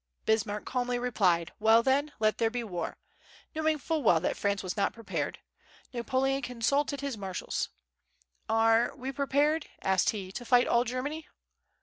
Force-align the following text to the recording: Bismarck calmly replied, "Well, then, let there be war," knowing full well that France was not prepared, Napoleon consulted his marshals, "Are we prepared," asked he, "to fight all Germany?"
Bismarck 0.25 0.65
calmly 0.65 0.97
replied, 0.97 1.51
"Well, 1.59 1.83
then, 1.83 2.11
let 2.17 2.39
there 2.39 2.49
be 2.49 2.63
war," 2.63 2.97
knowing 3.53 3.77
full 3.77 4.01
well 4.01 4.19
that 4.21 4.35
France 4.35 4.63
was 4.63 4.75
not 4.75 4.93
prepared, 4.93 5.37
Napoleon 5.93 6.41
consulted 6.41 7.01
his 7.01 7.19
marshals, 7.19 7.69
"Are 8.49 8.95
we 8.95 9.11
prepared," 9.11 9.67
asked 9.83 10.09
he, 10.09 10.31
"to 10.31 10.43
fight 10.43 10.65
all 10.65 10.85
Germany?" 10.85 11.27